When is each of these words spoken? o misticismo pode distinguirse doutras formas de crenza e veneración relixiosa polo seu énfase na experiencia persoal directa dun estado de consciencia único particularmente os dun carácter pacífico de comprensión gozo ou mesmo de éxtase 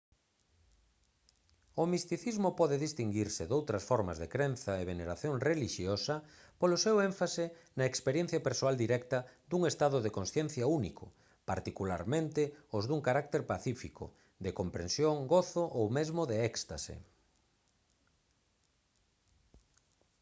o 1.81 1.83
misticismo 1.93 2.49
pode 2.59 2.81
distinguirse 2.85 3.43
doutras 3.51 3.83
formas 3.89 4.17
de 4.21 4.27
crenza 4.35 4.73
e 4.81 4.87
veneración 4.91 5.35
relixiosa 5.49 6.15
polo 6.59 6.77
seu 6.85 6.95
énfase 7.09 7.45
na 7.77 7.85
experiencia 7.91 8.43
persoal 8.47 8.75
directa 8.83 9.19
dun 9.49 9.61
estado 9.71 9.97
de 10.01 10.13
consciencia 10.17 10.65
único 10.79 11.05
particularmente 11.51 12.41
os 12.77 12.83
dun 12.89 13.01
carácter 13.07 13.41
pacífico 13.53 14.03
de 14.43 14.51
comprensión 14.59 15.15
gozo 15.35 15.63
ou 15.79 15.85
mesmo 15.97 16.21
de 16.29 16.37
éxtase 16.51 16.95